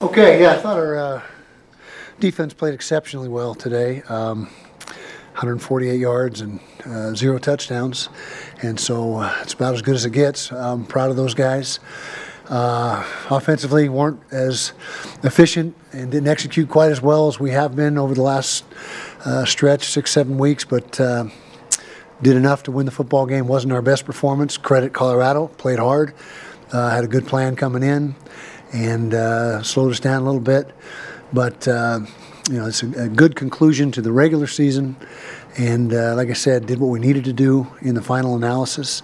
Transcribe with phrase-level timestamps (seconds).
[0.00, 1.22] Okay, yeah, I thought our uh,
[2.20, 4.02] defense played exceptionally well today.
[4.02, 4.44] Um,
[5.32, 8.08] 148 yards and uh, zero touchdowns,
[8.62, 10.52] and so uh, it's about as good as it gets.
[10.52, 11.80] I'm proud of those guys.
[12.48, 14.72] Uh, offensively, weren't as
[15.24, 18.64] efficient and didn't execute quite as well as we have been over the last
[19.24, 21.24] uh, stretch, six, seven weeks, but uh,
[22.22, 23.48] did enough to win the football game.
[23.48, 24.58] Wasn't our best performance.
[24.58, 26.14] Credit Colorado, played hard,
[26.70, 28.14] had a good plan coming in
[28.72, 30.70] and uh, slowed us down a little bit.
[31.32, 32.00] But uh,
[32.48, 34.96] you know, it's a, a, good conclusion to the regular season,
[35.56, 39.02] and uh, like I said, did what we needed to do in the final analysis.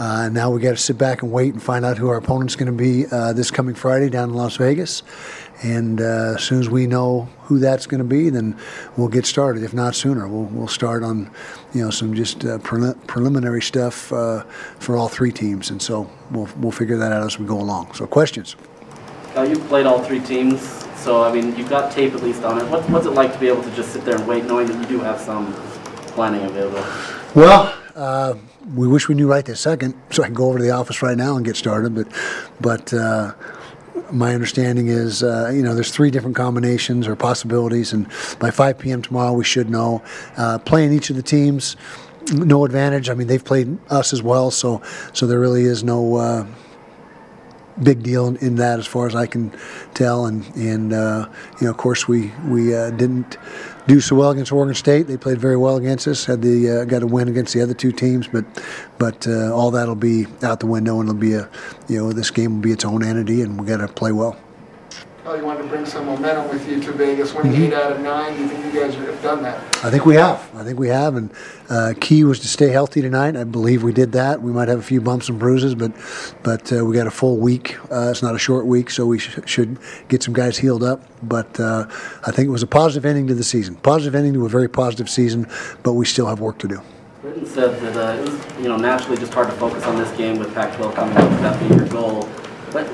[0.00, 2.56] Uh, now we got to sit back and wait and find out who our opponent's
[2.56, 5.02] going to be uh, this coming Friday down in Las Vegas.
[5.62, 8.56] And uh, as soon as we know who that's going to be, then
[8.96, 9.62] we'll get started.
[9.62, 11.30] If not sooner, we'll, we'll start on,
[11.74, 14.44] you know, some just uh, pre- preliminary stuff uh,
[14.78, 15.68] for all three teams.
[15.68, 17.92] And so we'll we'll figure that out as we go along.
[17.92, 18.56] So questions.
[19.36, 20.60] Uh, you've played all three teams,
[20.96, 22.68] so I mean, you've got tape at least on it.
[22.68, 24.80] What's, what's it like to be able to just sit there and wait, knowing that
[24.80, 25.52] you do have some
[26.08, 26.84] planning available?
[27.34, 28.34] Well, uh,
[28.74, 31.00] we wish we knew right this second, so I can go over to the office
[31.00, 31.94] right now and get started.
[31.94, 32.08] But,
[32.60, 33.34] but uh,
[34.12, 38.08] my understanding is, uh, you know, there's three different combinations or possibilities, and
[38.40, 39.00] by 5 p.m.
[39.00, 40.02] tomorrow, we should know.
[40.36, 41.76] Uh, playing each of the teams,
[42.32, 43.08] no advantage.
[43.08, 46.46] I mean, they've played us as well, so so there really is no uh,
[47.82, 49.52] big deal in, in, that as far as I can
[49.94, 50.26] tell.
[50.26, 51.28] And and uh,
[51.60, 53.36] you know, of course, we we uh, didn't
[53.86, 55.06] do so well against Oregon State.
[55.06, 56.24] They played very well against us.
[56.24, 58.44] Had the uh, got a win against the other two teams, but
[58.98, 61.48] but uh, all that'll be out the window, and it'll be a
[61.88, 64.36] you know this game will be its own entity, and we got to play well.
[65.26, 67.62] Oh, you wanted to bring some momentum with you to Vegas, winning mm-hmm.
[67.64, 68.34] eight out of nine.
[68.34, 69.58] Do you think you guys have done that?
[69.84, 70.48] I think we have.
[70.56, 71.14] I think we have.
[71.14, 71.30] And
[71.68, 73.36] uh, key was to stay healthy tonight.
[73.36, 74.40] I believe we did that.
[74.40, 75.92] We might have a few bumps and bruises, but
[76.42, 77.76] but uh, we got a full week.
[77.92, 81.02] Uh, it's not a short week, so we sh- should get some guys healed up.
[81.22, 81.86] But uh,
[82.26, 83.74] I think it was a positive ending to the season.
[83.74, 85.46] Positive ending to a very positive season,
[85.82, 86.80] but we still have work to do.
[87.20, 90.10] Britain said that uh, it was, you know, naturally just hard to focus on this
[90.16, 92.26] game with Pac-12 coming up, that being your goal.
[92.72, 92.88] But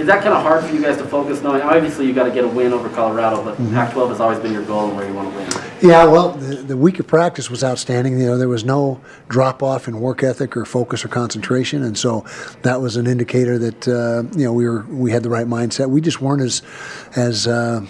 [0.00, 2.30] is that kind of hard for you guys to focus, knowing obviously you got to
[2.30, 3.74] get a win over Colorado, but mm-hmm.
[3.74, 5.50] Pac-12 has always been your goal and where you want to win?
[5.82, 8.18] Yeah, well, the, the week of practice was outstanding.
[8.18, 11.98] You know, there was no drop off in work ethic or focus or concentration, and
[11.98, 12.24] so
[12.62, 15.90] that was an indicator that uh, you know we were we had the right mindset.
[15.90, 16.62] We just weren't as
[17.16, 17.84] as uh,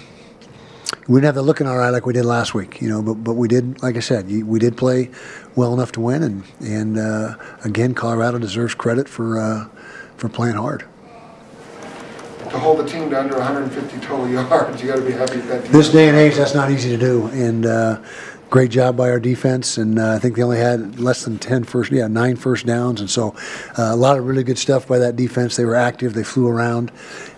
[1.07, 3.03] we didn't have the look in our eye like we did last week, you know.
[3.03, 5.11] But but we did, like I said, we did play
[5.57, 9.69] well enough to win, and and uh, again, Colorado deserves credit for uh,
[10.17, 10.85] for playing hard
[12.49, 14.83] to hold the team to under 150 total yards.
[14.83, 15.65] You got to be happy with that.
[15.67, 17.27] This day and age, that's not easy to do.
[17.29, 18.01] And uh,
[18.49, 19.79] great job by our defense.
[19.79, 23.01] And uh, I think they only had less than 10 first, yeah, nine first downs.
[23.01, 23.35] And so
[23.79, 25.57] uh, a lot of really good stuff by that defense.
[25.57, 26.15] They were active.
[26.15, 26.93] They flew around,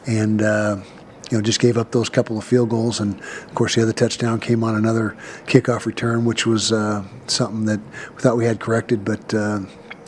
[0.06, 0.42] and.
[0.42, 0.82] Uh,
[1.30, 3.94] you know, just gave up those couple of field goals, and of course the other
[3.94, 7.80] touchdown came on another kickoff return, which was uh, something that
[8.14, 9.60] we thought we had corrected, but uh,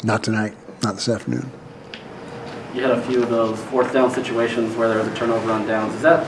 [0.03, 1.51] not tonight, not this afternoon
[2.75, 5.67] you had a few of those fourth down situations where there was a turnover on
[5.67, 5.95] downs.
[5.95, 6.27] Is that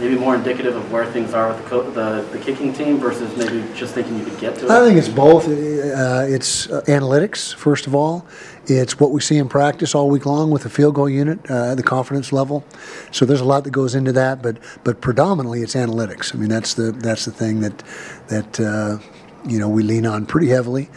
[0.00, 3.62] maybe more indicative of where things are with the, the, the, kicking team versus maybe
[3.74, 4.70] just thinking you could get to it?
[4.70, 5.46] I think it's both.
[5.46, 8.26] Uh, it's uh, analytics, first of all.
[8.66, 11.74] It's what we see in practice all week long with the field goal unit, uh,
[11.74, 12.64] the confidence level.
[13.10, 16.34] So there's a lot that goes into that, but but predominantly it's analytics.
[16.34, 17.82] I mean, that's the that's the thing that
[18.28, 18.98] that uh,
[19.44, 20.88] you know we lean on pretty heavily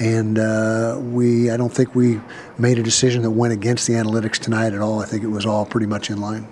[0.00, 2.20] and uh, we I don't think we
[2.58, 5.00] made a decision that went against the analytics tonight at all.
[5.00, 6.46] I think it was all pretty much in line.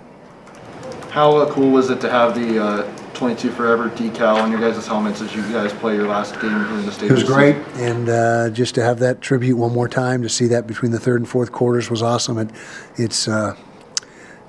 [1.09, 4.87] How uh, cool was it to have the uh, 22 Forever decal on your guys'
[4.87, 7.11] helmets as you guys play your last game in the state?
[7.11, 10.47] It was great, and uh, just to have that tribute one more time, to see
[10.47, 12.37] that between the third and fourth quarters was awesome.
[12.37, 12.49] It,
[12.95, 13.55] it's uh,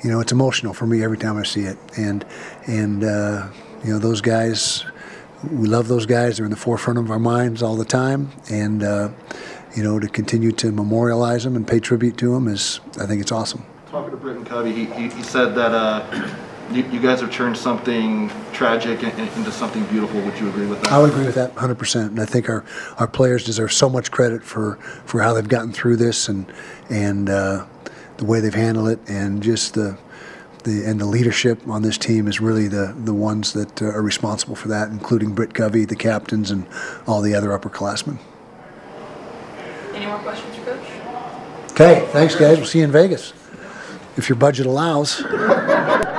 [0.05, 2.25] you know it's emotional for me every time I see it, and
[2.67, 3.49] and uh,
[3.85, 4.85] you know those guys
[5.51, 6.37] we love those guys.
[6.37, 9.11] They're in the forefront of our minds all the time, and uh,
[9.77, 13.21] you know to continue to memorialize them and pay tribute to them is, I think
[13.21, 13.65] it's awesome.
[13.91, 16.33] Talking to Britain Covey, he, he, he said that uh,
[16.71, 20.21] you, you, guys have turned something tragic into something beautiful.
[20.23, 20.93] Would you agree with that?
[20.93, 22.07] I would agree with that 100%.
[22.07, 22.65] And I think our,
[22.97, 26.51] our players deserve so much credit for, for how they've gotten through this and
[26.89, 27.67] and uh,
[28.17, 29.99] the way they've handled it, and just the
[30.65, 34.03] the and the leadership on this team is really the the ones that uh, are
[34.03, 36.67] responsible for that, including Britt Covey, the captains, and
[37.07, 38.19] all the other upperclassmen.
[39.93, 41.73] Any more questions for Coach?
[41.73, 42.59] Okay, thanks, guys.
[42.59, 43.33] We'll see you in Vegas
[44.17, 45.23] if your budget allows.